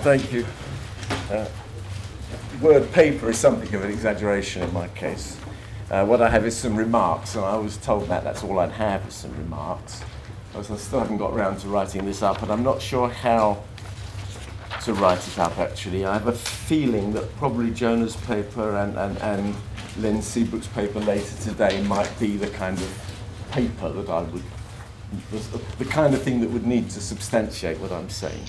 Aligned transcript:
Thank 0.00 0.32
you. 0.32 0.46
Uh, 1.30 1.46
word 2.60 2.92
paper 2.92 3.30
is 3.30 3.38
something 3.38 3.74
of 3.74 3.84
an 3.84 3.90
exaggeration 3.90 4.62
in 4.62 4.72
my 4.72 4.88
case. 4.88 5.36
Uh, 5.90 6.04
what 6.04 6.20
I 6.20 6.28
have 6.28 6.44
is 6.44 6.56
some 6.56 6.76
remarks, 6.76 7.34
and 7.34 7.44
I 7.44 7.56
was 7.56 7.78
told 7.78 8.08
that 8.08 8.22
that's 8.22 8.44
all 8.44 8.58
I'd 8.58 8.72
have 8.72 9.08
is 9.08 9.14
some 9.14 9.36
remarks. 9.38 10.02
I 10.54 10.62
still 10.62 10.98
haven't 10.98 11.16
got 11.18 11.34
round 11.34 11.60
to 11.60 11.68
writing 11.68 12.04
this 12.04 12.22
up, 12.22 12.42
and 12.42 12.52
I'm 12.52 12.62
not 12.62 12.82
sure 12.82 13.08
how 13.08 13.62
to 14.82 14.94
write 14.94 15.26
it 15.26 15.38
up 15.38 15.58
actually. 15.58 16.04
I 16.04 16.14
have 16.14 16.26
a 16.26 16.32
feeling 16.32 17.12
that 17.14 17.34
probably 17.36 17.70
Jonah's 17.70 18.16
paper 18.16 18.76
and, 18.76 18.96
and, 18.96 19.18
and 19.18 19.54
Len 19.98 20.20
Seabrook's 20.20 20.68
paper 20.68 21.00
later 21.00 21.36
today 21.42 21.82
might 21.82 22.12
be 22.18 22.36
the 22.36 22.48
kind 22.48 22.78
of 22.78 23.14
paper 23.50 23.90
that 23.90 24.08
I 24.08 24.22
would, 24.22 24.42
the 25.78 25.84
kind 25.84 26.14
of 26.14 26.22
thing 26.22 26.40
that 26.40 26.50
would 26.50 26.66
need 26.66 26.90
to 26.90 27.00
substantiate 27.00 27.78
what 27.78 27.90
I'm 27.90 28.10
saying. 28.10 28.44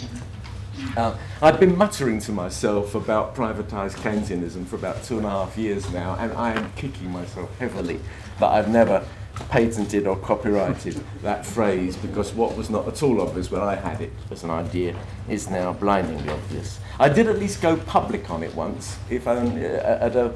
Uh, 0.95 1.17
I've 1.41 1.59
been 1.59 1.77
muttering 1.77 2.19
to 2.21 2.31
myself 2.31 2.95
about 2.95 3.35
privatised 3.35 3.95
Keynesianism 3.97 4.65
for 4.67 4.75
about 4.75 5.03
two 5.03 5.17
and 5.17 5.25
a 5.25 5.29
half 5.29 5.57
years 5.57 5.89
now, 5.91 6.15
and 6.19 6.31
I 6.33 6.53
am 6.53 6.71
kicking 6.73 7.11
myself 7.11 7.55
heavily 7.57 7.99
that 8.39 8.47
I've 8.47 8.69
never 8.69 9.05
patented 9.49 10.07
or 10.07 10.17
copyrighted 10.17 11.01
that 11.21 11.45
phrase 11.45 11.95
because 11.95 12.33
what 12.33 12.55
was 12.57 12.69
not 12.69 12.87
at 12.87 13.01
all 13.01 13.21
obvious 13.21 13.49
when 13.49 13.61
I 13.61 13.75
had 13.75 14.01
it 14.01 14.11
as 14.31 14.43
an 14.43 14.49
idea 14.49 14.95
is 15.29 15.49
now 15.49 15.73
blindingly 15.73 16.29
obvious. 16.29 16.79
I 16.99 17.09
did 17.09 17.27
at 17.27 17.39
least 17.39 17.61
go 17.61 17.77
public 17.77 18.29
on 18.29 18.43
it 18.43 18.53
once, 18.55 18.97
if 19.09 19.27
only, 19.27 19.65
uh, 19.65 20.05
at 20.05 20.15
a, 20.15 20.33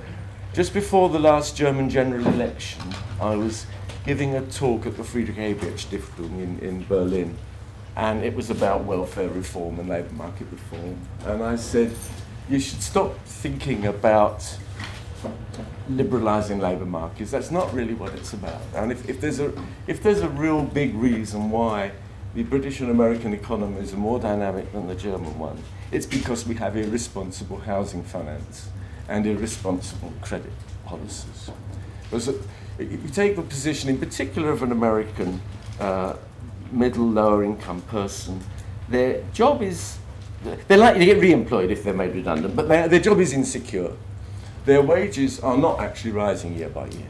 just 0.53 0.73
before 0.73 1.09
the 1.09 1.19
last 1.19 1.57
German 1.57 1.89
general 1.89 2.25
election. 2.27 2.81
I 3.19 3.35
was 3.35 3.65
giving 4.05 4.35
a 4.35 4.41
talk 4.41 4.85
at 4.85 4.97
the 4.97 5.03
Friedrich 5.03 5.37
Ebert 5.37 5.75
Stiftung 5.75 6.41
in, 6.41 6.59
in 6.59 6.85
Berlin, 6.85 7.37
and 7.95 8.23
it 8.23 8.33
was 8.33 8.49
about 8.49 8.85
welfare 8.85 9.29
reform 9.29 9.79
and 9.79 9.89
labour 9.89 10.13
market 10.13 10.47
reform. 10.51 10.97
And 11.25 11.43
I 11.43 11.55
said, 11.55 11.91
you 12.49 12.59
should 12.59 12.81
stop 12.81 13.17
thinking 13.25 13.85
about 13.85 14.57
liberalising 15.89 16.59
labour 16.59 16.85
markets. 16.85 17.31
That's 17.31 17.51
not 17.51 17.73
really 17.73 17.93
what 17.93 18.13
it's 18.13 18.33
about. 18.33 18.61
And 18.75 18.91
if, 18.91 19.07
if, 19.07 19.21
there's 19.21 19.39
a, 19.39 19.53
if 19.87 20.01
there's 20.01 20.21
a 20.21 20.29
real 20.29 20.63
big 20.63 20.95
reason 20.95 21.49
why 21.49 21.91
the 22.33 22.43
British 22.43 22.79
and 22.79 22.89
American 22.89 23.33
economies 23.33 23.93
are 23.93 23.97
more 23.97 24.19
dynamic 24.19 24.71
than 24.71 24.87
the 24.87 24.95
German 24.95 25.37
one, 25.37 25.61
it's 25.91 26.05
because 26.05 26.47
we 26.47 26.55
have 26.55 26.75
irresponsible 26.75 27.59
housing 27.59 28.03
finance 28.03 28.69
and 29.07 29.27
irresponsible 29.27 30.11
credit 30.21 30.51
policies. 30.85 31.51
Because 32.03 32.27
if 32.27 32.91
you 32.91 33.09
take 33.09 33.35
the 33.35 33.41
position 33.43 33.89
in 33.89 33.99
particular 33.99 34.49
of 34.49 34.63
an 34.63 34.71
American 34.71 35.41
uh, 35.79 36.15
middle, 36.73 37.07
lower 37.07 37.43
income 37.43 37.81
person, 37.81 38.41
their 38.89 39.23
job 39.33 39.61
is, 39.61 39.97
they're 40.67 40.77
likely 40.77 40.99
to 40.99 41.05
get 41.05 41.21
re-employed 41.21 41.71
if 41.71 41.83
they're 41.83 41.93
made 41.93 42.13
redundant, 42.13 42.55
but 42.55 42.67
their 42.67 42.99
job 42.99 43.19
is 43.19 43.33
insecure 43.33 43.93
their 44.65 44.81
wages 44.81 45.39
are 45.39 45.57
not 45.57 45.79
actually 45.79 46.11
rising 46.11 46.57
year 46.57 46.69
by 46.69 46.87
year. 46.87 47.09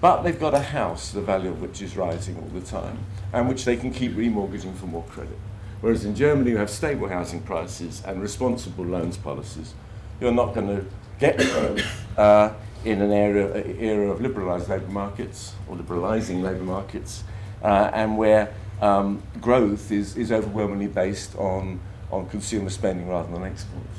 But 0.00 0.22
they've 0.22 0.38
got 0.38 0.54
a 0.54 0.60
house, 0.60 1.12
the 1.12 1.20
value 1.20 1.50
of 1.50 1.60
which 1.60 1.82
is 1.82 1.96
rising 1.96 2.36
all 2.36 2.48
the 2.58 2.66
time, 2.66 2.98
and 3.32 3.48
which 3.48 3.64
they 3.64 3.76
can 3.76 3.92
keep 3.92 4.12
remortgaging 4.12 4.74
for 4.76 4.86
more 4.86 5.04
credit. 5.04 5.38
Whereas 5.82 6.04
in 6.04 6.14
Germany, 6.14 6.50
you 6.50 6.56
have 6.56 6.70
stable 6.70 7.08
housing 7.08 7.42
prices 7.42 8.02
and 8.06 8.20
responsible 8.20 8.84
loans 8.84 9.16
policies. 9.16 9.74
You're 10.20 10.32
not 10.32 10.54
going 10.54 10.68
to 10.68 10.86
get 11.18 11.36
growth 11.38 12.18
uh, 12.18 12.54
in 12.84 13.02
an 13.02 13.12
area, 13.12 13.64
era 13.78 14.10
of 14.10 14.20
liberalised 14.20 14.68
labour 14.68 14.88
markets 14.88 15.54
or 15.68 15.76
liberalising 15.76 16.42
labour 16.42 16.64
markets, 16.64 17.24
uh, 17.62 17.90
and 17.92 18.16
where 18.16 18.54
um, 18.80 19.22
growth 19.40 19.90
is, 19.92 20.16
is 20.16 20.32
overwhelmingly 20.32 20.86
based 20.86 21.34
on, 21.36 21.80
on 22.10 22.28
consumer 22.28 22.70
spending 22.70 23.08
rather 23.08 23.30
than 23.32 23.44
exports. 23.44 23.98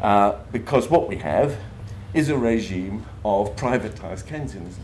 Uh, 0.00 0.38
because 0.52 0.90
what 0.90 1.08
we 1.08 1.16
have 1.16 1.58
is 2.12 2.28
a 2.28 2.36
regime 2.36 3.04
of 3.24 3.56
privatized 3.56 4.24
Keynesianism. 4.24 4.78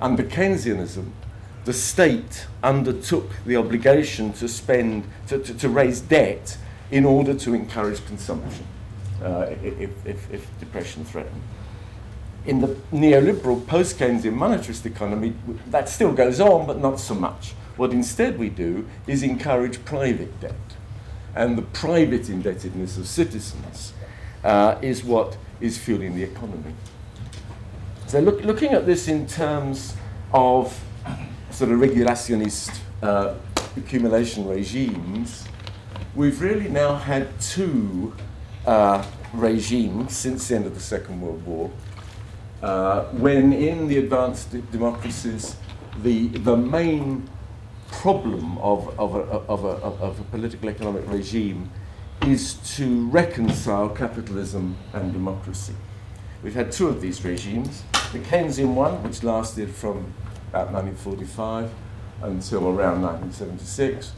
Under 0.00 0.22
Keynesianism, 0.22 1.10
the 1.64 1.72
state 1.72 2.46
undertook 2.62 3.30
the 3.46 3.56
obligation 3.56 4.32
to 4.34 4.48
spend, 4.48 5.04
to, 5.28 5.38
to, 5.38 5.54
to 5.54 5.68
raise 5.68 6.00
debt 6.00 6.58
in 6.90 7.04
order 7.04 7.34
to 7.34 7.54
encourage 7.54 8.04
consumption 8.06 8.66
uh, 9.22 9.54
if, 9.62 9.90
if, 10.04 10.30
if 10.32 10.58
depression 10.58 11.04
threatened. 11.04 11.40
In 12.44 12.60
the 12.60 12.68
neoliberal 12.92 13.64
post 13.66 13.98
Keynesian 13.98 14.34
monetarist 14.34 14.84
economy, 14.84 15.34
that 15.68 15.88
still 15.88 16.12
goes 16.12 16.40
on, 16.40 16.66
but 16.66 16.80
not 16.80 16.98
so 16.98 17.14
much. 17.14 17.54
What 17.82 17.92
instead 17.92 18.38
we 18.38 18.48
do 18.48 18.86
is 19.08 19.24
encourage 19.24 19.84
private 19.84 20.40
debt. 20.40 20.54
And 21.34 21.58
the 21.58 21.62
private 21.62 22.28
indebtedness 22.28 22.96
of 22.96 23.08
citizens 23.08 23.92
uh, 24.44 24.76
is 24.80 25.02
what 25.02 25.36
is 25.60 25.78
fueling 25.78 26.14
the 26.14 26.22
economy. 26.22 26.74
So 28.06 28.20
look, 28.20 28.44
looking 28.44 28.70
at 28.70 28.86
this 28.86 29.08
in 29.08 29.26
terms 29.26 29.96
of 30.32 30.80
sort 31.50 31.72
of 31.72 31.80
regulationist 31.80 32.70
uh, 33.02 33.34
accumulation 33.76 34.46
regimes, 34.46 35.48
we've 36.14 36.40
really 36.40 36.68
now 36.68 36.94
had 36.94 37.26
two 37.40 38.14
uh, 38.64 39.04
regimes 39.32 40.16
since 40.16 40.46
the 40.46 40.54
end 40.54 40.66
of 40.66 40.74
the 40.74 40.80
Second 40.80 41.20
World 41.20 41.44
War, 41.44 41.68
uh, 42.62 43.06
when 43.06 43.52
in 43.52 43.88
the 43.88 43.98
advanced 43.98 44.52
democracies, 44.70 45.56
the, 46.04 46.28
the 46.28 46.56
main 46.56 47.28
problem 47.92 48.58
of, 48.58 48.98
of, 48.98 49.14
a, 49.14 49.20
of, 49.20 49.64
a, 49.64 49.68
of 49.68 50.20
a 50.20 50.24
political 50.24 50.68
economic 50.68 51.04
regime 51.06 51.70
is 52.26 52.54
to 52.76 53.08
reconcile 53.08 53.88
capitalism 53.88 54.76
and 54.92 55.12
democracy. 55.12 55.74
We've 56.42 56.54
had 56.54 56.72
two 56.72 56.88
of 56.88 57.00
these 57.00 57.24
regimes. 57.24 57.82
The 58.12 58.18
Keynesian 58.18 58.74
one, 58.74 59.02
which 59.02 59.22
lasted 59.22 59.70
from 59.70 60.12
about 60.50 60.72
1945 60.72 61.70
until 62.22 62.68
around 62.68 63.02
1976, 63.02 64.12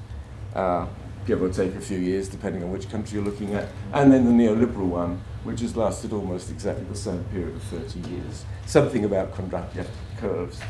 uh, 0.54 0.86
give 1.26 1.42
or 1.42 1.48
take 1.48 1.74
a 1.74 1.80
few 1.80 1.98
years, 1.98 2.28
depending 2.28 2.62
on 2.62 2.70
which 2.70 2.88
country 2.90 3.16
you're 3.16 3.24
looking 3.24 3.54
at, 3.54 3.68
and 3.92 4.12
then 4.12 4.24
the 4.24 4.44
neoliberal 4.44 4.86
one, 4.86 5.20
which 5.42 5.60
has 5.60 5.76
lasted 5.76 6.12
almost 6.12 6.50
exactly 6.50 6.84
the 6.84 6.96
same 6.96 7.22
period 7.24 7.54
of 7.54 7.62
30 7.64 8.00
years. 8.10 8.44
Something 8.66 9.04
about 9.04 9.34
Kondratiev 9.34 9.86
curves 10.18 10.60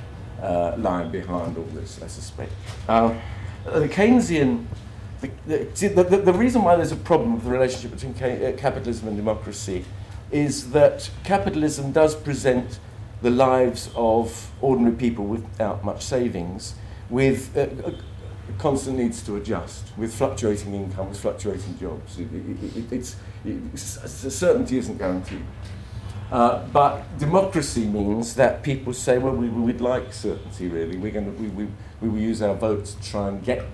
uh, 0.44 0.76
lying 0.78 1.10
behind 1.10 1.56
all 1.56 1.64
this, 1.72 2.00
I 2.02 2.06
suspect. 2.06 2.52
Uh, 2.88 3.14
the 3.64 3.88
Keynesian 3.88 4.66
the, 5.46 5.68
the, 5.74 6.02
the, 6.02 6.16
the, 6.18 6.32
reason 6.32 6.62
why 6.62 6.76
there's 6.76 6.92
a 6.92 6.96
problem 6.96 7.34
with 7.34 7.44
the 7.44 7.50
relationship 7.50 7.92
between 7.92 8.14
ca- 8.14 8.48
uh, 8.48 8.56
capitalism 8.56 9.08
and 9.08 9.16
democracy 9.16 9.84
is 10.30 10.70
that 10.72 11.10
capitalism 11.24 11.92
does 11.92 12.14
present 12.14 12.78
the 13.22 13.30
lives 13.30 13.90
of 13.94 14.50
ordinary 14.60 14.94
people 14.94 15.24
without 15.24 15.84
much 15.84 16.04
savings 16.04 16.74
with 17.08 17.56
uh, 17.56 17.66
constant 18.58 18.98
needs 18.98 19.22
to 19.22 19.36
adjust, 19.36 19.84
with 19.96 20.12
fluctuating 20.14 20.74
incomes, 20.74 21.18
fluctuating 21.18 21.78
jobs. 21.78 22.18
It, 22.18 22.28
it, 22.32 22.76
it, 22.76 22.92
it's, 22.92 23.16
certainty 24.34 24.78
isn't 24.78 24.98
guaranteed. 24.98 25.44
Uh, 26.32 26.66
but 26.72 27.18
democracy 27.18 27.84
means 27.84 28.34
that 28.34 28.62
people 28.62 28.92
say, 28.92 29.18
well, 29.18 29.34
we, 29.34 29.48
would 29.48 29.80
like 29.80 30.12
certainty, 30.12 30.68
really. 30.68 30.96
We're 30.96 31.12
to, 31.12 31.20
we, 31.20 31.48
we, 31.48 31.68
we 32.00 32.08
will 32.08 32.18
use 32.18 32.42
our 32.42 32.54
votes 32.54 32.94
to 32.94 33.10
try 33.10 33.28
and 33.28 33.44
get 33.44 33.64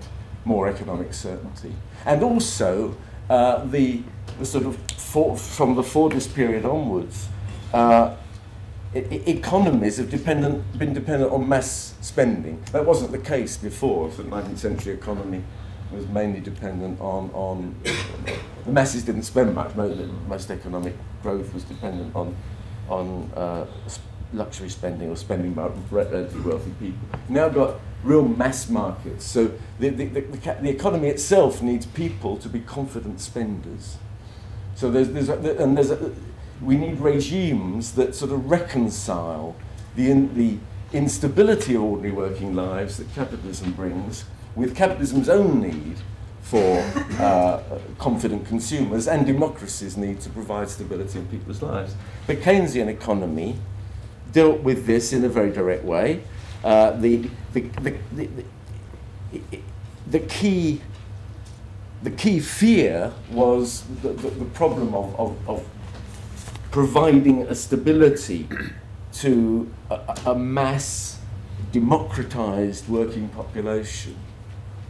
more 0.45 0.67
economic 0.67 1.13
certainty. 1.13 1.73
And 2.05 2.23
also, 2.23 2.95
uh, 3.29 3.65
the, 3.65 4.03
the 4.39 4.45
sort 4.45 4.65
of 4.65 4.77
for, 4.97 5.37
from 5.37 5.75
the 5.75 5.81
Fordist 5.81 6.33
period 6.33 6.65
onwards, 6.65 7.27
uh, 7.73 8.15
economies 8.93 9.97
have 9.97 10.09
dependent, 10.09 10.77
been 10.77 10.93
dependent 10.93 11.31
on 11.31 11.47
mass 11.47 11.95
spending. 12.01 12.61
That 12.73 12.85
wasn't 12.85 13.11
the 13.11 13.19
case 13.19 13.57
before. 13.57 14.09
The 14.09 14.23
19th 14.23 14.57
century 14.57 14.93
economy 14.93 15.43
was 15.91 16.05
mainly 16.07 16.41
dependent 16.41 16.99
on, 16.99 17.29
on 17.33 17.75
the 18.65 18.71
masses 18.71 19.03
didn't 19.03 19.23
spend 19.23 19.55
much. 19.55 19.75
Most, 19.75 19.99
most 20.27 20.51
economic 20.51 20.95
growth 21.21 21.53
was 21.53 21.63
dependent 21.63 22.15
on, 22.15 22.35
on 22.89 23.31
uh, 23.35 23.65
luxury 24.33 24.69
spending 24.69 25.09
or 25.09 25.15
spending 25.15 25.53
by 25.53 25.69
relatively 25.89 26.41
wealthy 26.41 26.73
people. 26.79 27.19
Now 27.29 27.47
we've 27.47 27.55
got 27.55 27.79
real 28.03 28.27
mass 28.27 28.69
markets. 28.69 29.25
So 29.25 29.51
the, 29.79 29.89
the, 29.89 30.05
the, 30.05 30.21
the, 30.21 30.69
economy 30.69 31.09
itself 31.09 31.61
needs 31.61 31.85
people 31.85 32.37
to 32.37 32.49
be 32.49 32.59
confident 32.59 33.19
spenders. 33.19 33.97
So 34.75 34.89
there's, 34.89 35.09
there's 35.09 35.29
a, 35.29 35.37
and 35.61 35.77
there's 35.77 35.91
a, 35.91 36.11
we 36.61 36.77
need 36.77 36.99
regimes 36.99 37.93
that 37.93 38.15
sort 38.15 38.31
of 38.31 38.49
reconcile 38.49 39.55
the, 39.95 40.09
in, 40.09 40.33
the 40.35 40.57
instability 40.97 41.75
of 41.75 41.83
ordinary 41.83 42.11
working 42.11 42.55
lives 42.55 42.97
that 42.97 43.13
capitalism 43.13 43.73
brings 43.73 44.25
with 44.55 44.75
capitalism's 44.75 45.29
own 45.29 45.61
need 45.61 45.97
for 46.41 46.79
uh, 47.19 47.61
confident 47.97 48.45
consumers 48.45 49.07
and 49.07 49.25
democracies 49.25 49.95
need 49.95 50.19
to 50.21 50.29
provide 50.29 50.69
stability 50.69 51.19
in 51.19 51.27
people's 51.27 51.61
lives. 51.61 51.95
The 52.27 52.35
Keynesian 52.35 52.87
economy 52.87 53.57
dealt 54.31 54.61
with 54.61 54.85
this 54.85 55.13
in 55.13 55.23
a 55.23 55.29
very 55.29 55.51
direct 55.51 55.83
way. 55.83 56.23
Uh, 56.63 56.91
the, 56.91 57.29
the, 57.53 57.61
the, 57.61 57.95
the, 58.13 58.29
the, 60.07 60.19
key 60.19 60.81
the 62.03 62.11
key 62.11 62.39
fear 62.39 63.13
was 63.31 63.83
the, 64.01 64.09
the, 64.09 64.29
the 64.29 64.45
problem 64.45 64.93
of, 64.93 65.19
of, 65.19 65.49
of, 65.49 65.67
providing 66.71 67.41
a 67.43 67.55
stability 67.55 68.47
to 69.11 69.69
a, 69.89 70.17
a 70.27 70.35
mass 70.35 71.19
democratized 71.71 72.87
working 72.87 73.27
population, 73.29 74.15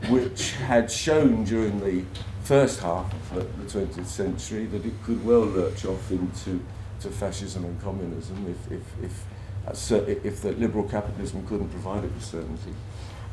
which 0.09 0.53
had 0.53 0.91
shown 0.91 1.43
during 1.43 1.79
the 1.79 2.03
first 2.43 2.79
half 2.81 3.13
of 3.35 3.71
the 3.71 3.79
20th 3.79 4.05
century 4.05 4.65
that 4.65 4.85
it 4.85 4.93
could 5.03 5.23
well 5.25 5.45
lurch 5.45 5.85
off 5.85 6.11
into 6.11 6.59
to 6.99 7.09
fascism 7.09 7.65
and 7.65 7.81
communism 7.81 8.45
if, 8.47 8.71
if, 8.71 9.03
if 9.03 9.23
if 10.25 10.41
the 10.41 10.51
liberal 10.53 10.83
capitalism 10.83 11.45
couldn't 11.47 11.69
provide 11.69 12.03
it 12.03 12.11
with 12.13 12.23
certainty. 12.23 12.73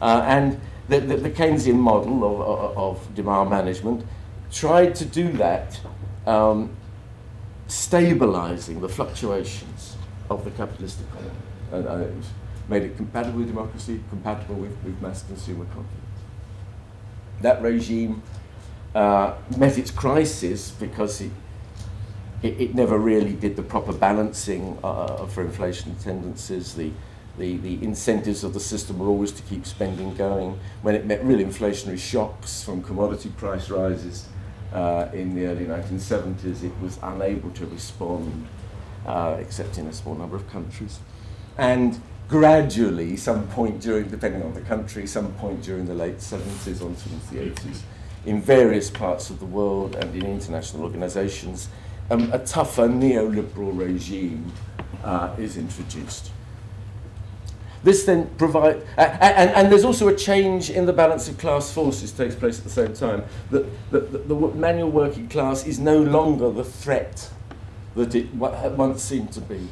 Uh, 0.01 0.23
and 0.27 0.61
the, 0.89 1.01
the, 1.01 1.17
the, 1.17 1.31
Keynesian 1.31 1.75
model 1.75 2.23
of, 2.25 2.77
of, 2.77 3.15
demand 3.15 3.51
management 3.51 4.05
tried 4.53 4.95
to 4.95 5.05
do 5.05 5.33
that, 5.33 5.81
um, 6.27 6.71
stabilizing 7.67 8.81
the 8.81 8.89
fluctuations 8.89 9.97
of 10.31 10.45
the 10.45 10.51
capitalist 10.53 11.01
economy. 11.01 11.31
And, 11.73 12.03
it 12.03 12.25
made 12.69 12.83
it 12.83 12.97
compatible 12.97 13.39
with 13.39 13.49
democracy, 13.49 14.01
compatible 14.11 14.55
with, 14.57 14.77
with 14.85 15.01
mass 15.01 15.23
consumer 15.23 15.65
confidence. 15.65 16.08
That 17.43 17.63
regime 17.63 18.23
uh, 18.95 19.35
met 19.57 19.79
its 19.79 19.91
crisis 19.91 20.71
because 20.71 21.21
it 21.21 21.31
it, 22.43 22.61
it 22.61 22.75
never 22.75 22.99
really 22.99 23.33
did 23.33 23.57
the 23.57 23.63
proper 23.63 23.93
balancing 23.93 24.79
uh, 24.85 25.27
for 25.27 25.43
inflation 25.43 25.97
tendencies. 25.97 26.75
The, 26.75 26.91
the, 27.37 27.57
the 27.59 27.83
incentives 27.83 28.45
of 28.45 28.55
the 28.55 28.61
system 28.61 28.99
were 28.99 29.09
always 29.09 29.33
to 29.33 29.43
keep 29.43 29.67
spending 29.67 30.15
going. 30.15 30.59
When 30.83 30.95
it 30.95 31.07
met 31.07 31.25
real 31.25 31.39
inflationary 31.39 31.99
shocks 31.99 32.63
from 32.63 32.83
commodity 32.83 33.31
price 33.31 33.71
rises 33.71 34.27
uh, 34.73 35.09
in 35.13 35.35
the 35.35 35.47
early 35.47 35.65
1970s, 35.65 36.63
it 36.63 36.73
was 36.81 36.99
unable 37.03 37.51
to 37.51 37.67
respond, 37.67 38.47
uh, 39.07 39.37
except 39.41 39.79
in 39.79 39.87
a 39.87 39.93
small 39.93 40.15
number 40.15 40.37
of 40.37 40.49
countries. 40.51 41.01
And 41.57 42.01
gradually, 42.29 43.17
some 43.17 43.47
point 43.49 43.81
during, 43.81 44.09
depending 44.09 44.43
on 44.43 44.55
the 44.55 44.61
country, 44.61 45.07
some 45.07 45.33
point 45.35 45.63
during 45.63 45.87
the 45.87 45.95
late 45.95 46.19
70s 46.19 46.83
on 46.83 46.95
the 47.33 47.51
80s, 47.51 47.81
in 48.27 48.43
various 48.43 48.91
parts 48.91 49.31
of 49.31 49.41
the 49.41 49.47
world 49.47 49.95
and 49.97 50.15
in 50.15 50.27
international 50.27 50.83
organizations, 50.83 51.69
um, 52.11 52.31
a 52.33 52.39
tougher 52.39 52.89
neoliberal 52.89 53.77
regime 53.77 54.53
uh, 55.03 55.35
is 55.39 55.57
introduced. 55.57 56.31
This 57.85 58.05
then 58.05 58.29
provides, 58.37 58.85
uh, 58.99 59.03
and, 59.21 59.51
and, 59.51 59.73
there's 59.73 59.85
also 59.85 60.09
a 60.09 60.15
change 60.15 60.69
in 60.69 60.85
the 60.85 60.93
balance 60.93 61.29
of 61.29 61.39
class 61.39 61.73
forces 61.73 62.11
takes 62.11 62.35
place 62.35 62.59
at 62.59 62.65
the 62.65 62.71
same 62.71 62.93
time. 62.93 63.25
The, 63.51 63.67
the, 63.91 64.01
the, 64.01 64.19
the 64.19 64.35
manual 64.35 64.91
working 64.91 65.29
class 65.29 65.65
is 65.65 65.79
no 65.79 66.03
longer 66.03 66.51
the 66.51 66.65
threat 66.65 67.31
that 67.95 68.15
it 68.15 68.35
once 68.35 69.03
seemed 69.03 69.33
to 69.33 69.41
be. 69.41 69.69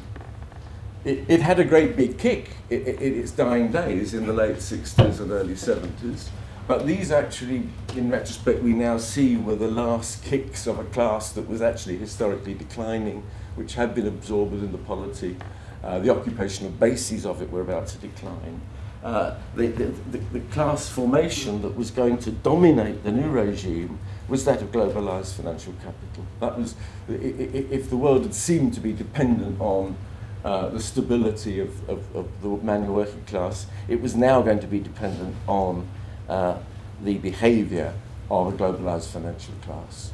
It, 1.06 1.40
had 1.40 1.60
a 1.60 1.64
great 1.64 1.96
big 1.96 2.18
kick 2.18 2.50
in 2.68 2.98
its 2.98 3.30
dying 3.30 3.70
days 3.70 4.12
in 4.12 4.26
the 4.26 4.32
late 4.32 4.56
60s 4.56 5.20
and 5.20 5.30
early 5.30 5.54
70s. 5.54 6.30
But 6.66 6.84
these 6.84 7.12
actually, 7.12 7.68
in 7.94 8.10
retrospect, 8.10 8.60
we 8.60 8.72
now 8.72 8.98
see 8.98 9.36
were 9.36 9.54
the 9.54 9.70
last 9.70 10.24
kicks 10.24 10.66
of 10.66 10.80
a 10.80 10.84
class 10.84 11.30
that 11.34 11.48
was 11.48 11.62
actually 11.62 11.96
historically 11.96 12.54
declining, 12.54 13.22
which 13.54 13.74
had 13.74 13.94
been 13.94 14.08
absorbed 14.08 14.50
within 14.50 14.72
the 14.72 14.78
polity. 14.78 15.36
Uh, 15.84 16.00
the 16.00 16.10
occupational 16.10 16.72
bases 16.72 17.24
of 17.24 17.40
it 17.40 17.52
were 17.52 17.60
about 17.60 17.86
to 17.86 17.98
decline. 17.98 18.60
Uh, 19.04 19.36
the, 19.54 19.68
the, 19.68 19.84
the, 20.10 20.18
the, 20.32 20.40
class 20.50 20.88
formation 20.88 21.62
that 21.62 21.76
was 21.76 21.92
going 21.92 22.18
to 22.18 22.32
dominate 22.32 23.04
the 23.04 23.12
new 23.12 23.28
regime 23.28 24.00
was 24.26 24.44
that 24.44 24.60
of 24.60 24.72
globalized 24.72 25.34
financial 25.34 25.72
capital. 25.74 26.26
That 26.40 26.58
was, 26.58 26.74
if 27.08 27.88
the 27.88 27.96
world 27.96 28.22
had 28.22 28.34
seemed 28.34 28.74
to 28.74 28.80
be 28.80 28.92
dependent 28.92 29.60
on 29.60 29.96
uh, 30.44 30.68
the 30.68 30.80
stability 30.80 31.60
of, 31.60 31.88
of, 31.88 32.16
of 32.16 32.42
the 32.42 32.48
manual 32.48 32.94
working 32.94 33.24
class, 33.24 33.66
it 33.88 34.00
was 34.00 34.14
now 34.14 34.42
going 34.42 34.60
to 34.60 34.66
be 34.66 34.78
dependent 34.78 35.34
on 35.46 35.86
uh, 36.28 36.56
the 37.02 37.18
behavior 37.18 37.92
of 38.30 38.54
a 38.54 38.56
globalized 38.56 39.08
financial 39.08 39.54
class. 39.62 40.12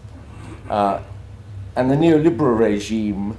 Uh, 0.68 1.02
and 1.76 1.90
the 1.90 1.96
neoliberal 1.96 2.58
regime 2.58 3.36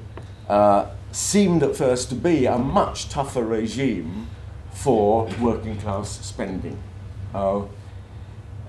uh, 0.50 0.88
seemed 1.12 1.62
at 1.64 1.76
first 1.76 2.10
to 2.10 2.16
be 2.16 2.46
a 2.46 2.58
much 2.58 3.10
tougher 3.10 3.44
regime 3.44 4.28
for 4.72 5.26
working 5.40 5.78
class 5.78 6.20
spending 6.26 6.82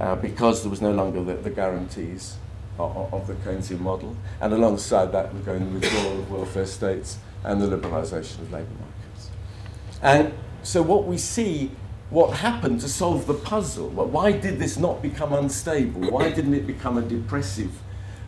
uh, 0.01 0.17
because 0.17 0.63
there 0.63 0.71
was 0.71 0.81
no 0.81 0.93
longer 0.93 1.23
the, 1.23 1.35
the 1.35 1.51
guarantees 1.51 2.37
of, 2.79 3.13
of, 3.15 3.27
the 3.27 3.35
Keynesian 3.35 3.81
model. 3.81 4.17
And 4.41 4.53
alongside 4.53 5.13
that, 5.13 5.33
we're 5.33 5.41
going 5.41 5.61
to 5.61 5.79
withdrawal 5.79 6.19
of 6.19 6.31
welfare 6.31 6.67
states 6.67 7.19
and 7.45 7.61
the 7.61 7.67
liberalization 7.67 8.41
of 8.41 8.53
labor 8.53 8.69
markets. 8.81 9.31
And 10.03 10.33
so 10.63 10.83
what 10.83 11.07
we 11.07 11.19
see 11.19 11.71
what 12.11 12.37
happened 12.37 12.81
to 12.81 12.89
solve 12.89 13.27
the 13.27 13.35
puzzle. 13.35 13.89
Why 13.89 14.33
did 14.33 14.59
this 14.59 14.77
not 14.77 15.03
become 15.03 15.33
unstable? 15.33 16.11
Why 16.13 16.31
didn't 16.31 16.55
it 16.55 16.67
become 16.67 16.97
a 16.97 17.03
depressive, 17.03 17.73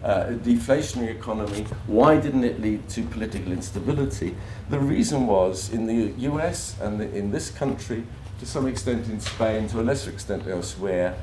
uh, 0.03 0.31
deflationary 0.43 1.11
economy? 1.11 1.67
Why 1.87 2.19
didn't 2.19 2.43
it 2.43 2.61
lead 2.61 2.89
to 2.91 3.03
political 3.05 3.53
instability? 3.53 4.35
The 4.71 4.81
reason 4.81 5.27
was 5.27 5.73
in 5.73 5.87
the 5.87 6.13
US 6.31 6.77
and 6.81 6.99
the, 6.99 7.15
in 7.15 7.31
this 7.31 7.51
country, 7.51 8.05
to 8.41 8.47
some 8.47 8.67
extent 8.67 9.09
in 9.09 9.21
Spain, 9.21 9.69
to 9.69 9.81
a 9.81 9.83
lesser 9.83 10.11
extent 10.11 10.49
elsewhere, 10.49 11.17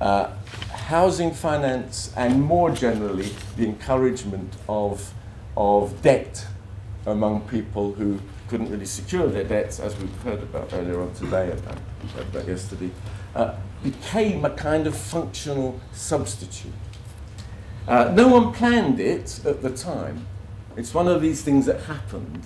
uh, 0.00 0.30
housing 0.70 1.32
finance 1.32 2.12
and 2.16 2.42
more 2.42 2.70
generally 2.70 3.30
the 3.56 3.64
encouragement 3.64 4.54
of, 4.68 5.12
of 5.56 6.00
debt 6.02 6.46
among 7.06 7.42
people 7.48 7.92
who 7.92 8.18
couldn't 8.48 8.70
really 8.70 8.86
secure 8.86 9.28
their 9.28 9.44
debts, 9.44 9.80
as 9.80 9.96
we've 9.96 10.22
heard 10.22 10.42
about 10.42 10.72
earlier 10.72 11.00
on 11.00 11.12
today 11.14 11.50
and 11.50 11.60
about 12.20 12.46
yesterday, 12.46 12.90
uh, 13.34 13.54
became 13.82 14.44
a 14.44 14.50
kind 14.50 14.86
of 14.86 14.96
functional 14.96 15.80
substitute. 15.92 16.72
Uh, 17.86 18.12
no 18.14 18.28
one 18.28 18.52
planned 18.52 18.98
it 18.98 19.40
at 19.44 19.62
the 19.62 19.70
time. 19.70 20.26
It's 20.76 20.92
one 20.92 21.06
of 21.06 21.22
these 21.22 21.42
things 21.42 21.66
that 21.66 21.80
happened. 21.82 22.42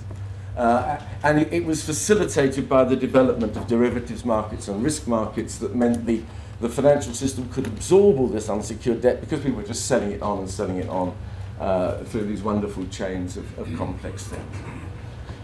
Uh, 0.56 1.00
and 1.22 1.40
it, 1.40 1.52
it, 1.52 1.64
was 1.64 1.82
facilitated 1.82 2.68
by 2.68 2.84
the 2.84 2.96
development 2.96 3.56
of 3.56 3.66
derivatives 3.66 4.24
markets 4.24 4.68
and 4.68 4.82
risk 4.82 5.06
markets 5.06 5.56
that 5.58 5.74
meant 5.74 6.04
the, 6.04 6.20
the 6.60 6.68
financial 6.68 7.14
system 7.14 7.48
could 7.50 7.66
absorb 7.66 8.18
all 8.18 8.26
this 8.26 8.48
unsecured 8.48 9.00
debt 9.00 9.20
because 9.20 9.40
people 9.40 9.56
were 9.56 9.62
just 9.62 9.86
selling 9.86 10.10
it 10.10 10.20
on 10.20 10.40
and 10.40 10.50
selling 10.50 10.76
it 10.76 10.88
on 10.88 11.16
uh, 11.60 11.98
through 12.04 12.24
these 12.24 12.42
wonderful 12.42 12.86
chains 12.86 13.36
of, 13.36 13.58
of 13.58 13.76
complex 13.76 14.24
things. 14.24 14.56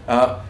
Uh, 0.07 0.41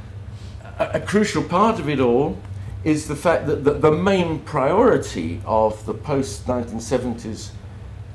a, 0.80 0.92
a, 0.94 1.00
crucial 1.02 1.44
part 1.44 1.78
of 1.80 1.90
it 1.90 2.00
all 2.00 2.38
is 2.84 3.08
the 3.08 3.16
fact 3.16 3.48
that 3.48 3.64
the, 3.64 3.74
the 3.74 3.92
main 3.92 4.40
priority 4.40 5.42
of 5.46 5.86
the 5.86 5.94
post 5.94 6.48
1970s 6.48 7.50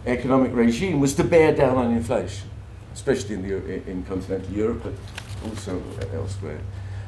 economic 0.07 0.53
regime 0.55 0.99
was 0.99 1.15
to 1.15 1.25
bear 1.25 1.55
down 1.55 1.77
on 1.77 1.93
inflation, 1.93 2.49
especially 2.95 3.35
in, 3.35 3.43
the, 3.43 3.91
in 3.91 4.03
continental 4.05 4.51
Europe, 4.53 4.83
but 4.85 4.95
also 5.49 5.83
elsewhere. 6.15 6.61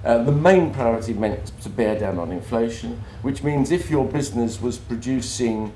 Uh, 0.05 0.23
the 0.23 0.33
main 0.33 0.71
priority 0.75 1.15
meant 1.15 1.47
to 1.63 1.71
bear 1.71 1.99
down 1.99 2.19
on 2.19 2.31
inflation, 2.31 3.03
which 3.23 3.43
means 3.43 3.71
if 3.71 3.89
your 3.89 4.05
business 4.05 4.61
was 4.61 4.77
producing 4.77 5.73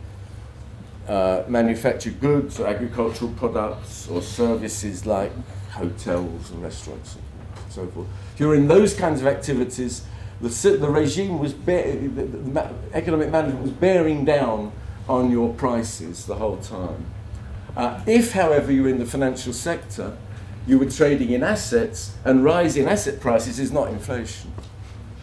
uh, 1.09 1.43
manufactured 1.49 2.21
goods 2.21 2.61
or 2.61 2.67
agricultural 2.67 3.33
products 3.33 4.09
or 4.09 4.21
services 4.21 5.07
like 5.07 5.33
hotels 5.71 6.50
and 6.50 6.62
restaurants 6.62 7.15
and 7.15 7.25
so 7.73 7.87
forth, 7.88 8.07
if 8.35 8.41
you're 8.41 8.55
in 8.55 8.69
those 8.69 8.95
kinds 8.95 9.21
of 9.21 9.27
activities, 9.27 10.05
the, 10.41 10.49
the 10.77 10.88
regime 10.88 11.38
was, 11.38 11.55
the, 11.55 12.09
the 12.15 12.71
economic 12.93 13.31
management 13.31 13.62
was 13.62 13.73
bearing 13.73 14.25
down 14.25 14.73
on 15.09 15.31
your 15.31 15.53
prices 15.55 16.27
the 16.27 16.37
whole 16.37 16.59
time. 16.59 17.07
Uh, 17.77 18.00
if, 18.07 18.33
however, 18.33 18.71
you're 18.71 18.88
in 18.88 18.99
the 18.99 19.07
financial 19.07 19.53
sector, 19.53 20.17
you 20.67 20.79
were 20.79 20.91
trading 20.91 21.31
in 21.31 21.43
assets, 21.43 22.15
and 22.25 22.45
rise 22.45 22.77
in 22.77 22.87
asset 22.87 23.21
prices 23.21 23.59
is 23.59 23.73
not 23.73 23.88
inflation. 23.88 24.53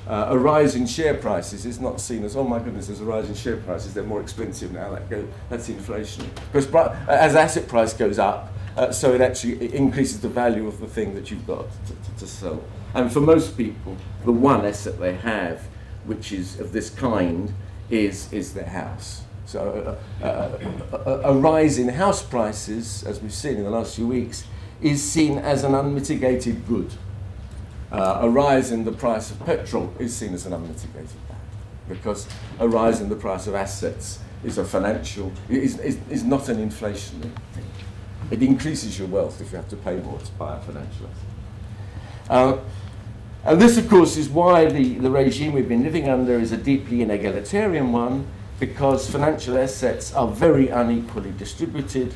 Uh, 0.07 0.27
a 0.29 0.37
rise 0.37 0.75
in 0.75 0.85
share 0.85 1.15
prices 1.15 1.65
is 1.65 1.79
not 1.79 1.99
seen 1.99 2.23
as, 2.23 2.35
oh 2.35 2.43
my 2.43 2.59
goodness, 2.59 2.87
there's 2.87 3.01
a 3.01 3.05
rise 3.05 3.27
in 3.27 3.33
share 3.33 3.57
prices, 3.57 3.93
they're 3.93 4.03
more 4.03 4.21
expensive 4.21 4.71
now, 4.71 4.91
that 4.91 5.09
go, 5.09 5.27
that's 5.49 5.67
inflation. 5.67 6.29
Because 6.51 6.67
as 7.07 7.35
asset 7.35 7.67
price 7.67 7.93
goes 7.93 8.19
up, 8.19 8.53
uh, 8.77 8.91
so 8.91 9.13
it 9.13 9.21
actually 9.21 9.53
it 9.53 9.73
increases 9.73 10.19
the 10.21 10.29
value 10.29 10.67
of 10.67 10.79
the 10.79 10.87
thing 10.87 11.15
that 11.15 11.31
you've 11.31 11.47
got 11.47 11.65
to, 11.87 11.93
to, 11.93 12.19
to 12.19 12.27
sell. 12.27 12.63
And 12.93 13.11
for 13.11 13.21
most 13.21 13.57
people, 13.57 13.97
the 14.25 14.31
one 14.31 14.65
asset 14.65 14.99
they 14.99 15.15
have, 15.15 15.67
which 16.05 16.31
is 16.31 16.59
of 16.59 16.71
this 16.71 16.89
kind, 16.89 17.53
is, 17.89 18.31
is 18.31 18.53
their 18.53 18.67
house. 18.67 19.23
So 19.45 19.97
uh, 20.21 20.25
uh, 20.25 20.57
a, 21.05 21.31
a, 21.31 21.33
rise 21.33 21.77
in 21.77 21.89
house 21.89 22.23
prices, 22.23 23.03
as 23.03 23.21
we've 23.21 23.33
seen 23.33 23.57
in 23.57 23.63
the 23.63 23.69
last 23.69 23.95
few 23.95 24.07
weeks, 24.07 24.45
is 24.81 25.03
seen 25.03 25.37
as 25.37 25.63
an 25.63 25.75
unmitigated 25.75 26.67
good. 26.67 26.91
Uh, 27.91 28.19
a 28.21 28.29
rise 28.29 28.71
in 28.71 28.83
the 28.83 28.91
price 28.91 29.31
of 29.31 29.39
petrol 29.45 29.93
is 29.99 30.15
seen 30.15 30.33
as 30.33 30.45
an 30.45 30.53
unmitigated 30.53 31.27
bad, 31.29 31.37
because 31.87 32.27
a 32.59 32.67
rise 32.67 32.99
in 32.99 33.09
the 33.09 33.15
price 33.15 33.47
of 33.47 33.55
assets 33.55 34.19
is 34.43 34.57
a 34.57 34.65
financial, 34.65 35.31
is, 35.49 35.79
is, 35.79 35.99
is 36.09 36.23
not 36.23 36.49
an 36.49 36.57
inflationary 36.57 37.31
thing. 37.53 37.65
It 38.31 38.41
increases 38.41 38.97
your 38.97 39.07
wealth 39.07 39.39
if 39.39 39.51
you 39.51 39.57
have 39.57 39.69
to 39.69 39.75
pay 39.77 39.97
more 39.97 40.17
to 40.17 40.31
buy 40.33 40.57
a 40.57 40.61
financial 40.61 41.07
asset. 41.07 42.29
Uh, 42.29 42.57
and 43.43 43.61
this, 43.61 43.77
of 43.77 43.87
course, 43.87 44.17
is 44.17 44.27
why 44.29 44.65
the, 44.65 44.95
the 44.95 45.11
regime 45.11 45.53
we've 45.53 45.69
been 45.69 45.83
living 45.83 46.09
under 46.09 46.39
is 46.39 46.51
a 46.51 46.57
deeply 46.57 46.97
inegalitarian 46.97 47.91
one, 47.91 48.25
because 48.59 49.09
financial 49.09 49.57
assets 49.57 50.13
are 50.13 50.27
very 50.27 50.69
unequally 50.69 51.31
distributed, 51.33 52.15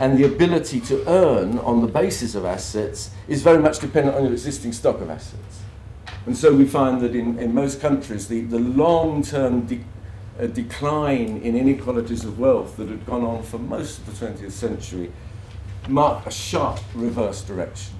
and 0.00 0.16
the 0.16 0.24
ability 0.24 0.80
to 0.80 1.06
earn 1.06 1.58
on 1.58 1.82
the 1.82 1.86
basis 1.86 2.34
of 2.34 2.46
assets 2.46 3.10
is 3.28 3.42
very 3.42 3.58
much 3.58 3.80
dependent 3.80 4.16
on 4.16 4.24
your 4.24 4.32
existing 4.32 4.72
stock 4.72 4.98
of 5.02 5.10
assets. 5.10 5.60
And 6.24 6.34
so 6.34 6.54
we 6.54 6.64
find 6.64 7.02
that 7.02 7.14
in, 7.14 7.38
in 7.38 7.54
most 7.54 7.82
countries, 7.82 8.26
the, 8.26 8.40
the 8.40 8.58
long 8.58 9.22
term 9.22 9.66
de- 9.66 9.84
uh, 10.40 10.46
decline 10.46 11.42
in 11.42 11.54
inequalities 11.54 12.24
of 12.24 12.38
wealth 12.38 12.78
that 12.78 12.88
had 12.88 13.04
gone 13.04 13.24
on 13.24 13.42
for 13.42 13.58
most 13.58 13.98
of 13.98 14.18
the 14.18 14.26
20th 14.26 14.52
century 14.52 15.12
marked 15.86 16.26
a 16.26 16.30
sharp 16.30 16.80
reverse 16.94 17.42
direction, 17.42 17.94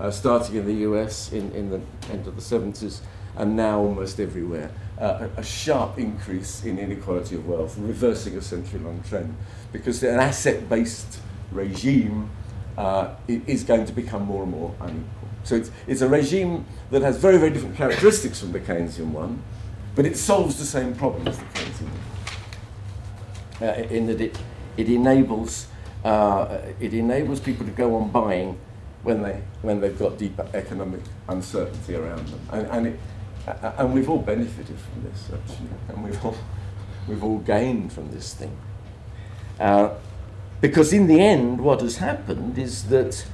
uh, 0.00 0.10
starting 0.10 0.56
in 0.56 0.64
the 0.64 0.88
US 0.90 1.32
in, 1.32 1.52
in 1.52 1.68
the 1.68 1.82
end 2.10 2.26
of 2.26 2.34
the 2.34 2.40
70s 2.40 3.00
and 3.36 3.54
now 3.54 3.78
almost 3.78 4.18
everywhere. 4.20 4.70
Uh, 4.98 5.28
a, 5.36 5.40
a 5.40 5.44
sharp 5.44 5.98
increase 5.98 6.64
in 6.64 6.78
inequality 6.78 7.34
of 7.34 7.46
wealth, 7.46 7.76
reversing 7.76 8.38
a 8.38 8.42
century 8.42 8.80
long 8.80 9.02
trend, 9.06 9.36
because 9.70 10.02
an 10.02 10.18
asset 10.18 10.66
based 10.70 11.20
regime 11.52 12.30
uh, 12.76 13.14
is 13.28 13.64
going 13.64 13.86
to 13.86 13.92
become 13.92 14.22
more 14.22 14.42
and 14.42 14.52
more 14.52 14.74
unequal. 14.80 15.28
So 15.44 15.56
it's, 15.56 15.70
it's 15.86 16.00
a 16.00 16.08
regime 16.08 16.64
that 16.90 17.02
has 17.02 17.16
very, 17.16 17.38
very 17.38 17.50
different 17.50 17.76
characteristics 17.76 18.40
from 18.40 18.52
the 18.52 18.60
Keynesian 18.60 19.10
one, 19.10 19.42
but 19.94 20.06
it 20.06 20.16
solves 20.16 20.58
the 20.58 20.64
same 20.64 20.94
problem 20.94 21.26
as 21.28 21.38
the 21.38 21.44
Keynesian 21.44 21.88
one. 23.60 23.68
Uh, 23.68 23.74
in 23.90 24.06
that 24.06 24.20
it, 24.20 24.38
it 24.76 24.88
enables 24.88 25.66
uh, 26.04 26.58
it 26.80 26.92
enables 26.94 27.38
people 27.38 27.64
to 27.64 27.70
go 27.70 27.94
on 27.94 28.10
buying 28.10 28.58
when 29.04 29.22
they 29.22 29.40
when 29.62 29.80
they've 29.80 29.98
got 29.98 30.18
deep 30.18 30.38
economic 30.54 31.00
uncertainty 31.28 31.94
around 31.94 32.26
them, 32.28 32.40
and, 32.50 32.66
and 32.68 32.86
it, 32.88 33.00
and 33.78 33.94
we've 33.94 34.08
all 34.08 34.18
benefited 34.18 34.76
from 34.78 35.04
this 35.04 35.30
actually, 35.32 35.68
and 35.88 36.02
we've 36.02 36.24
all 36.24 36.36
we've 37.06 37.22
all 37.22 37.38
gained 37.38 37.92
from 37.92 38.10
this 38.10 38.34
thing. 38.34 38.56
Uh, 39.60 39.90
because 40.62 40.92
in 40.92 41.08
the 41.08 41.20
end, 41.20 41.60
what 41.60 41.80
has 41.80 41.96
happened 41.96 42.56
is 42.56 42.84
that 42.84 43.26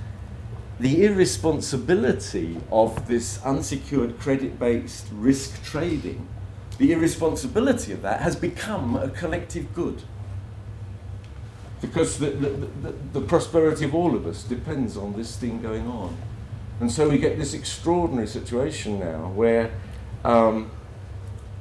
the 0.80 1.04
irresponsibility 1.04 2.58
of 2.73 3.06
this 3.06 3.38
unsecured 3.44 4.18
credit 4.18 4.58
based 4.58 5.06
risk 5.12 5.62
trading, 5.62 6.26
the 6.78 6.90
irresponsibility 6.90 7.92
of 7.92 8.00
that 8.00 8.23
has 8.23 8.35
become 8.35 8.97
a 8.97 9.11
collective 9.11 9.75
good. 9.75 10.02
Because 11.82 12.18
the, 12.18 12.30
the, 12.30 12.49
the, 12.49 12.94
the, 13.12 13.20
prosperity 13.20 13.85
of 13.85 13.94
all 13.94 14.16
of 14.16 14.26
us 14.26 14.42
depends 14.42 14.97
on 14.97 15.12
this 15.12 15.37
thing 15.37 15.61
going 15.61 15.87
on. 15.87 16.16
And 16.80 16.90
so 16.90 17.11
we 17.11 17.18
get 17.18 17.37
this 17.37 17.52
extraordinary 17.52 18.26
situation 18.26 19.00
now 19.00 19.28
where 19.28 19.70
um, 20.25 20.70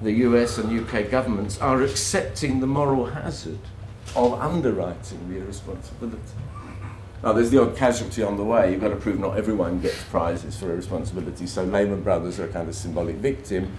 the 0.01 0.13
US 0.13 0.59
and 0.59 0.79
UK 0.79 1.12
governments 1.12 1.59
are 1.59 1.81
accepting 1.81 2.62
the 2.62 2.67
moral 2.67 3.07
hazard 3.07 3.59
of 4.17 4.33
underwriting 4.41 5.29
the 5.29 5.38
irresponsibility. 5.38 6.17
Now, 7.24 7.33
there's 7.33 7.50
the 7.50 7.62
odd 7.62 7.75
casualty 7.75 8.21
on 8.24 8.38
the 8.38 8.43
way. 8.43 8.71
You've 8.71 8.81
got 8.81 8.89
to 8.89 8.95
prove 8.95 9.19
not 9.19 9.38
everyone 9.38 9.79
gets 9.79 10.03
prizes 10.05 10.57
for 10.57 10.71
irresponsibility. 10.71 11.47
So 11.47 11.63
Lehman 11.63 12.01
Brothers 12.01 12.39
are 12.39 12.45
a 12.45 12.47
kind 12.47 12.69
of 12.69 12.75
symbolic 12.75 13.15
victim. 13.15 13.71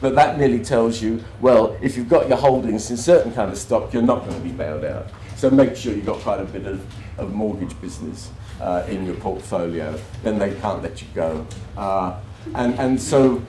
But 0.00 0.14
that 0.16 0.38
merely 0.38 0.62
tells 0.62 1.00
you, 1.00 1.22
well, 1.40 1.76
if 1.80 1.96
you've 1.96 2.08
got 2.08 2.28
your 2.28 2.36
holdings 2.36 2.90
in 2.90 2.96
certain 2.96 3.32
kind 3.32 3.50
of 3.50 3.56
stock, 3.56 3.92
you're 3.92 4.02
not 4.02 4.26
going 4.26 4.34
to 4.34 4.42
be 4.42 4.50
bailed 4.52 4.84
out. 4.84 5.06
So 5.36 5.48
make 5.48 5.76
sure 5.76 5.94
you've 5.94 6.06
got 6.06 6.18
quite 6.18 6.40
a 6.40 6.44
bit 6.44 6.66
of, 6.66 6.84
of 7.18 7.32
mortgage 7.32 7.80
business 7.80 8.30
uh, 8.60 8.84
in 8.88 9.06
your 9.06 9.14
portfolio. 9.16 9.98
Then 10.22 10.38
they 10.38 10.54
can't 10.60 10.82
let 10.82 11.00
you 11.00 11.08
go. 11.14 11.46
Uh, 11.76 12.18
and, 12.54 12.78
and 12.78 13.00
so 13.00 13.42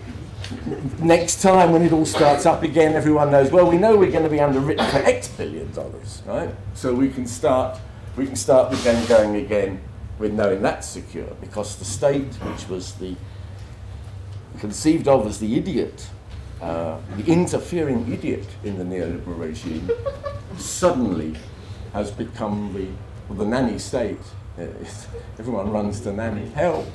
next 1.00 1.42
time 1.42 1.72
when 1.72 1.82
it 1.82 1.92
all 1.92 2.06
starts 2.06 2.46
up 2.46 2.64
again, 2.64 2.94
everyone 2.94 3.32
knows, 3.32 3.52
well, 3.52 3.70
we 3.70 3.78
know 3.78 3.98
we're 3.98 4.12
going 4.12 4.24
to 4.24 4.30
be 4.30 4.40
underwritten 4.40 4.86
for 4.90 4.98
X 4.98 5.28
billion 5.28 5.72
dollars, 5.74 6.22
right? 6.26 6.54
So 6.74 6.94
we 6.94 7.10
can 7.10 7.28
start 7.28 7.80
we 8.16 8.28
can 8.28 8.36
start 8.36 8.72
game 8.84 9.06
going 9.08 9.36
again 9.38 9.82
with 10.20 10.34
knowing 10.34 10.62
that's 10.62 10.88
secure 10.88 11.36
because 11.42 11.78
the 11.78 11.86
state, 11.86 12.34
which 12.36 12.68
was 12.70 12.94
the 12.96 13.16
conceived 14.60 15.08
of 15.08 15.26
as 15.26 15.40
the 15.40 15.58
idiot, 15.58 16.08
uh, 16.62 17.00
the 17.18 17.26
interfering 17.26 18.12
idiot 18.14 18.48
in 18.64 18.78
the 18.78 18.84
neoliberal 18.84 19.40
regime, 19.40 19.90
suddenly 20.58 21.36
has 21.94 22.12
become 22.12 22.72
the, 22.74 22.88
well, 23.28 23.40
the 23.40 23.46
nanny 23.46 23.80
state. 23.80 24.20
Everyone 25.40 25.72
runs 25.72 26.00
to 26.02 26.14
nanny. 26.14 26.50
Help! 26.50 26.86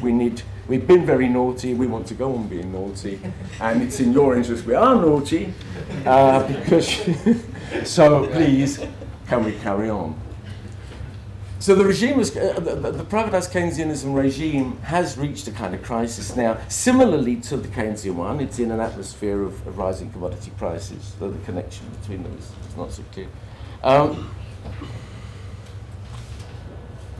We 0.00 0.12
need. 0.12 0.42
We've 0.66 0.86
been 0.86 1.04
very 1.04 1.28
naughty. 1.28 1.74
We 1.74 1.86
want 1.86 2.06
to 2.06 2.14
go 2.14 2.34
on 2.34 2.48
being 2.48 2.72
naughty, 2.72 3.20
and 3.60 3.82
it's 3.82 4.00
in 4.00 4.12
your 4.12 4.36
interest. 4.36 4.64
We 4.64 4.74
are 4.74 4.94
naughty, 4.94 5.52
uh, 6.06 6.46
because. 6.48 7.00
so 7.84 8.26
please, 8.28 8.80
can 9.26 9.44
we 9.44 9.52
carry 9.52 9.90
on? 9.90 10.18
So 11.64 11.74
the 11.74 11.84
regime 11.84 12.18
was, 12.18 12.36
uh, 12.36 12.60
the, 12.60 12.74
the, 12.74 13.04
privatized 13.04 13.50
Keynesianism 13.50 14.14
regime 14.14 14.76
has 14.82 15.16
reached 15.16 15.48
a 15.48 15.50
kind 15.50 15.74
of 15.74 15.82
crisis 15.82 16.36
now. 16.36 16.58
Similarly 16.68 17.36
to 17.36 17.56
the 17.56 17.68
Keynesian 17.68 18.16
one, 18.16 18.40
it's 18.40 18.58
in 18.58 18.70
an 18.70 18.80
atmosphere 18.80 19.42
of, 19.42 19.66
of 19.66 19.78
rising 19.78 20.12
commodity 20.12 20.52
prices, 20.58 21.14
though 21.18 21.30
the 21.30 21.42
connection 21.46 21.86
between 22.00 22.22
them 22.22 22.36
is, 22.36 22.52
is 22.68 22.76
not 22.76 22.92
so 22.92 23.02
clear. 23.12 23.28
Um, 23.82 24.30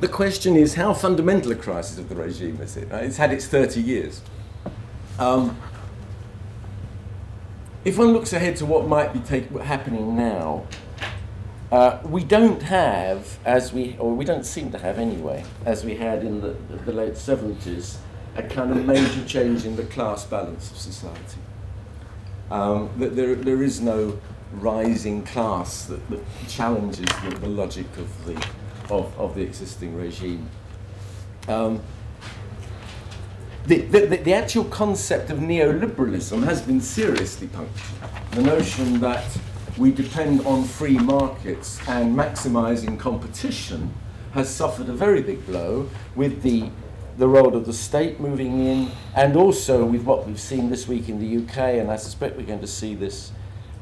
the 0.04 0.12
question 0.12 0.54
is 0.54 0.74
how 0.74 0.92
fundamental 0.92 1.50
a 1.50 1.54
crisis 1.54 1.96
of 1.96 2.10
the 2.10 2.14
regime 2.14 2.60
is 2.60 2.76
it? 2.76 2.88
It's 2.92 3.16
had 3.16 3.32
its 3.32 3.46
30 3.46 3.80
years. 3.80 4.20
Um, 5.18 5.56
if 7.86 7.96
one 7.96 8.12
looks 8.12 8.34
ahead 8.34 8.56
to 8.56 8.66
what 8.66 8.86
might 8.86 9.14
be 9.14 9.20
take, 9.20 9.50
happening 9.50 10.14
now, 10.14 10.66
uh, 11.72 12.00
we 12.04 12.22
don't 12.22 12.62
have, 12.64 13.38
as 13.46 13.72
we, 13.72 13.96
or 13.98 14.12
we 14.12 14.26
don't 14.26 14.44
seem 14.44 14.70
to 14.72 14.78
have 14.78 14.98
anyway, 14.98 15.42
as 15.64 15.86
we 15.86 15.96
had 15.96 16.22
in 16.22 16.42
the, 16.42 16.54
the 16.84 16.92
late 16.92 17.14
70s, 17.14 17.96
a 18.36 18.42
kind 18.42 18.72
of 18.72 18.84
major 18.84 19.24
change 19.24 19.64
in 19.64 19.74
the 19.74 19.84
class 19.84 20.26
balance 20.26 20.70
of 20.70 20.76
society. 20.76 21.40
Um, 22.50 22.90
there, 22.98 23.34
there 23.34 23.62
is 23.62 23.80
no 23.80 24.20
rising 24.52 25.24
class 25.24 25.86
that, 25.86 26.10
that 26.10 26.20
challenges 26.46 27.06
the, 27.22 27.36
the, 27.40 27.48
logic 27.48 27.86
of 27.96 28.26
the, 28.26 28.34
of, 28.90 29.18
of 29.18 29.34
the 29.34 29.42
existing 29.42 29.96
regime. 29.96 30.48
Um, 31.48 31.82
the, 33.66 33.80
the, 33.80 34.16
the, 34.18 34.34
actual 34.34 34.64
concept 34.64 35.30
of 35.30 35.38
neoliberalism 35.38 36.44
has 36.44 36.60
been 36.60 36.80
seriously 36.80 37.46
punctured. 37.46 37.96
The 38.32 38.42
notion 38.42 39.00
that 39.00 39.24
we 39.78 39.90
depend 39.90 40.42
on 40.46 40.64
free 40.64 40.98
markets 40.98 41.80
and 41.88 42.14
maximizing 42.14 42.98
competition 42.98 43.92
has 44.32 44.54
suffered 44.54 44.88
a 44.88 44.92
very 44.92 45.22
big 45.22 45.46
blow 45.46 45.88
with 46.14 46.42
the 46.42 46.70
the 47.16 47.28
role 47.28 47.54
of 47.54 47.64
the 47.64 47.72
state 47.72 48.18
moving 48.18 48.66
in, 48.66 48.90
and 49.14 49.36
also 49.36 49.84
with 49.84 50.02
what 50.02 50.26
we've 50.26 50.40
seen 50.40 50.68
this 50.68 50.88
week 50.88 51.08
in 51.08 51.20
the 51.20 51.44
UK, 51.44 51.78
and 51.78 51.90
I 51.90 51.96
suspect 51.96 52.36
we're 52.36 52.46
going 52.46 52.60
to 52.60 52.66
see 52.66 52.94
this 52.94 53.30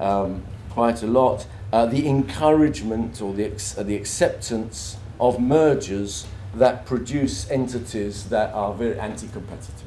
um, 0.00 0.44
quite 0.70 1.02
a 1.02 1.06
lot, 1.06 1.46
uh, 1.72 1.86
the 1.86 2.06
encouragement 2.06 3.20
or 3.22 3.32
the, 3.32 3.46
uh, 3.78 3.82
the 3.82 3.96
acceptance 3.96 4.96
of 5.18 5.40
mergers 5.40 6.26
that 6.54 6.84
produce 6.84 7.50
entities 7.50 8.28
that 8.28 8.52
are 8.52 8.74
very 8.74 8.98
anti 8.98 9.26
competitive. 9.28 9.84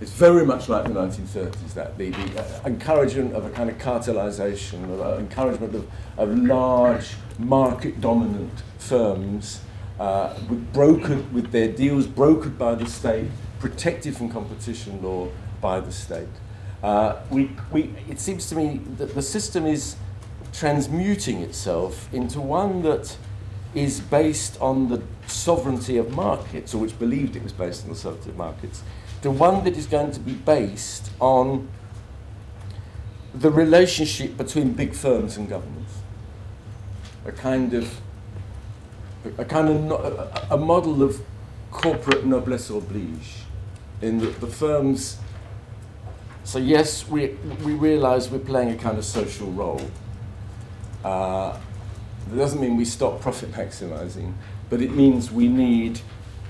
It's 0.00 0.12
very 0.12 0.46
much 0.46 0.70
like 0.70 0.84
the 0.84 0.94
1930s, 0.94 1.74
that 1.74 1.98
the, 1.98 2.08
the 2.08 2.40
uh, 2.40 2.60
encouragement 2.64 3.34
of 3.34 3.44
a 3.44 3.50
kind 3.50 3.68
of 3.68 3.76
cartelization, 3.76 4.98
uh, 4.98 5.18
encouragement 5.18 5.74
of, 5.74 5.90
of 6.16 6.38
large 6.38 7.16
market 7.38 8.00
dominant 8.00 8.62
firms 8.78 9.60
uh, 9.98 10.34
with, 10.48 10.72
brokered, 10.72 11.30
with 11.32 11.52
their 11.52 11.68
deals 11.68 12.06
brokered 12.06 12.56
by 12.56 12.74
the 12.74 12.86
state, 12.86 13.26
protected 13.58 14.16
from 14.16 14.30
competition 14.30 15.02
law 15.02 15.28
by 15.60 15.78
the 15.80 15.92
state. 15.92 16.28
Uh, 16.82 17.16
we, 17.28 17.50
we, 17.70 17.94
it 18.08 18.18
seems 18.18 18.48
to 18.48 18.54
me 18.54 18.80
that 18.96 19.14
the 19.14 19.20
system 19.20 19.66
is 19.66 19.96
transmuting 20.52 21.42
itself 21.42 22.12
into 22.12 22.40
one 22.40 22.82
that 22.82 23.16
is 23.74 24.00
based 24.00 24.60
on 24.60 24.88
the 24.88 25.02
sovereignty 25.26 25.96
of 25.96 26.14
markets, 26.14 26.74
or 26.74 26.78
which 26.78 26.98
believed 26.98 27.36
it 27.36 27.42
was 27.42 27.52
based 27.52 27.84
on 27.84 27.90
the 27.90 27.96
sovereignty 27.96 28.30
of 28.30 28.36
markets, 28.36 28.82
the 29.22 29.30
one 29.30 29.64
that 29.64 29.76
is 29.76 29.86
going 29.86 30.10
to 30.10 30.20
be 30.20 30.32
based 30.32 31.10
on 31.20 31.68
the 33.34 33.50
relationship 33.50 34.36
between 34.36 34.72
big 34.72 34.94
firms 34.94 35.36
and 35.36 35.48
governments. 35.48 35.94
A 37.24 37.32
kind 37.32 37.74
of 37.74 38.00
a 39.38 39.44
kind 39.44 39.68
of 39.68 39.80
no, 39.82 39.96
a, 39.96 40.54
a, 40.54 40.56
model 40.56 41.02
of 41.02 41.20
corporate 41.70 42.24
noblesse 42.24 42.70
oblige, 42.70 43.44
in 44.00 44.18
that 44.18 44.40
the 44.40 44.46
firms. 44.46 45.18
So 46.44 46.58
yes, 46.58 47.06
we 47.06 47.28
we 47.62 47.74
realise 47.74 48.30
we're 48.30 48.38
playing 48.38 48.70
a 48.70 48.76
kind 48.76 48.98
of 48.98 49.04
social 49.04 49.52
role, 49.52 49.82
Uh, 51.04 51.58
that 52.28 52.36
doesn't 52.36 52.60
mean 52.60 52.76
we 52.76 52.84
stop 52.84 53.20
profit 53.20 53.50
maximising, 53.52 54.34
but 54.68 54.80
it 54.80 54.92
means 54.92 55.30
we 55.30 55.48
need 55.48 56.00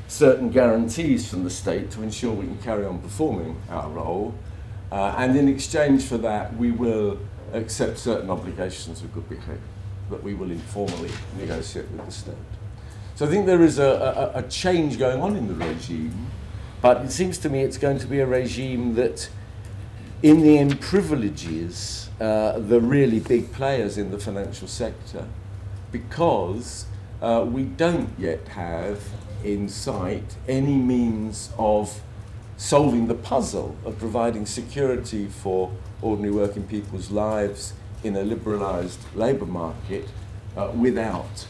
certain 0.09 0.50
guarantees 0.50 1.28
from 1.28 1.45
the 1.45 1.50
state 1.50 1.90
to 1.92 2.02
ensure 2.02 2.33
we 2.33 2.45
can 2.45 2.59
carry 2.59 2.85
on 2.85 2.99
performing 2.99 3.61
our 3.71 3.88
role. 3.90 4.35
Uh, 4.90 5.14
and 5.19 5.37
in 5.37 5.49
exchange 5.49 6.04
for 6.04 6.19
that, 6.19 6.54
we 6.57 6.73
will 6.73 7.19
accept 7.52 7.99
certain 7.99 8.28
obligations 8.28 9.02
of 9.02 9.14
good 9.14 9.28
behaviour 9.28 9.61
that 10.11 10.23
we 10.23 10.35
will 10.35 10.50
informally 10.50 11.11
negotiate 11.38 11.88
with 11.90 12.04
the 12.04 12.12
state. 12.12 12.35
So 13.14 13.26
I 13.26 13.28
think 13.28 13.47
there 13.47 13.62
is 13.62 13.78
a, 13.78 14.33
a, 14.35 14.38
a 14.40 14.42
change 14.49 14.99
going 14.99 15.21
on 15.21 15.37
in 15.37 15.47
the 15.47 15.54
regime, 15.54 16.26
but 16.83 17.04
it 17.04 17.12
seems 17.12 17.38
to 17.38 17.49
me 17.49 17.62
it's 17.62 17.78
going 17.78 17.99
to 17.99 18.07
be 18.07 18.19
a 18.19 18.26
regime 18.26 18.95
that, 18.95 19.28
in 20.23 20.43
the 20.43 20.59
end, 20.59 20.81
privileges 20.81 22.11
uh, 22.21 22.59
the 22.59 22.81
really 22.81 23.21
big 23.21 23.53
players 23.53 23.97
in 23.97 24.11
the 24.11 24.19
financial 24.19 24.69
sector 24.69 25.27
because 25.91 26.87
uh, 27.23 27.45
we 27.49 27.62
don't 27.65 28.11
yet 28.19 28.47
have 28.49 29.00
in 29.43 29.69
sight 29.69 30.37
any 30.47 30.77
means 30.77 31.50
of 31.59 32.03
solving 32.59 33.07
the 33.07 33.15
puzzle 33.15 33.75
of 33.87 33.99
providing 33.99 34.45
security 34.45 35.27
for 35.27 35.73
ordinary 36.03 36.35
working 36.35 36.62
people's 36.65 37.11
lives 37.11 37.73
in 38.05 38.17
a 38.17 38.23
liberalised 38.23 38.99
labour 39.15 39.47
market 39.47 40.07
uh, 40.57 40.71
without, 40.77 41.47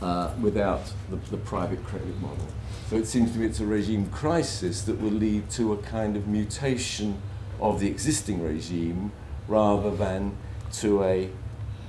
uh, 0.00 0.30
without 0.40 0.92
the, 1.10 1.16
the 1.30 1.36
private 1.36 1.84
credit 1.84 2.20
model. 2.20 2.46
So 2.88 2.96
it 2.96 3.06
seems 3.06 3.32
to 3.32 3.38
me 3.38 3.46
it's 3.46 3.58
a 3.58 3.66
regime 3.66 4.08
crisis 4.10 4.82
that 4.82 5.00
will 5.00 5.10
lead 5.10 5.50
to 5.50 5.72
a 5.72 5.76
kind 5.78 6.16
of 6.16 6.28
mutation 6.28 7.20
of 7.60 7.80
the 7.80 7.88
existing 7.88 8.42
regime 8.42 9.12
rather 9.48 9.94
than 9.94 10.36
to 10.74 11.02
a 11.04 11.30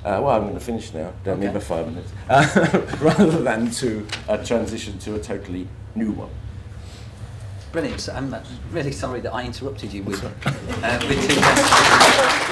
uh, 0.06 0.22
well, 0.22 0.30
I'm 0.30 0.44
going 0.44 0.54
to 0.54 0.60
finish 0.60 0.94
now. 0.94 1.12
Don't 1.26 1.44
Okay. 1.44 1.52
need 1.52 1.64
five 1.64 1.86
minutes. 1.86 2.12
Uh, 2.30 2.86
rather 3.02 3.42
than 3.42 3.70
to 3.72 4.08
a 4.30 4.38
transition 4.44 4.98
to 5.00 5.16
a 5.16 5.20
totally 5.20 5.68
new 5.96 6.12
one. 6.12 6.30
Brilliant. 7.74 8.00
So 8.00 8.14
I'm 8.14 8.34
really 8.72 8.94
sorry 8.94 9.20
that 9.22 9.34
I 9.34 9.44
interrupted 9.44 9.92
you 9.92 10.04
with, 10.04 10.24
uh, 10.24 10.30
with 11.10 11.28
two 11.28 11.42
questions. 11.42 12.47